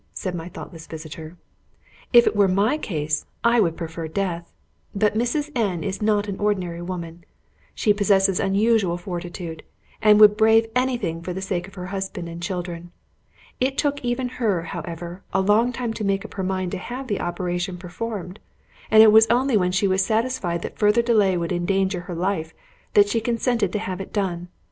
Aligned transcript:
said 0.15 0.33
my 0.33 0.49
thoughtless 0.49 0.87
visitor. 0.87 1.37
"If 2.11 2.25
it 2.25 2.35
were 2.35 2.47
my 2.47 2.75
case, 2.79 3.27
I 3.43 3.59
would 3.59 3.77
prefer 3.77 4.07
death. 4.07 4.51
But 4.95 5.13
Mrs. 5.15 5.51
N 5.55 5.83
is 5.83 6.01
not 6.01 6.27
an 6.27 6.39
ordinary 6.39 6.81
woman. 6.81 7.23
She 7.75 7.93
possesses 7.93 8.39
unusual 8.39 8.97
fortitude, 8.97 9.61
and 10.01 10.19
would 10.19 10.35
brave 10.37 10.65
any 10.75 10.97
thing 10.97 11.21
for 11.21 11.33
the 11.33 11.39
sake 11.41 11.67
of 11.67 11.75
her 11.75 11.85
husband 11.93 12.29
and 12.29 12.41
children. 12.41 12.89
It 13.59 13.77
took 13.77 14.03
even 14.03 14.27
her, 14.41 14.63
however, 14.63 15.21
a 15.33 15.39
long 15.41 15.71
time 15.71 15.93
to 15.93 16.03
make 16.03 16.25
up 16.25 16.33
her 16.33 16.43
mind 16.43 16.71
to 16.71 16.79
have 16.79 17.05
the 17.05 17.21
operation 17.21 17.77
performed; 17.77 18.39
and 18.89 19.03
it 19.03 19.11
was 19.11 19.27
only 19.27 19.55
when 19.55 19.71
she 19.71 19.87
was 19.87 20.03
satisfied 20.03 20.63
that 20.63 20.79
further 20.79 21.03
delay 21.03 21.37
would 21.37 21.51
endanger 21.51 22.01
her 22.09 22.15
life, 22.15 22.55
that 22.95 23.07
she 23.07 23.21
consented 23.21 23.71
to 23.71 23.77
have 23.77 24.01
it 24.01 24.11
done. 24.11 24.47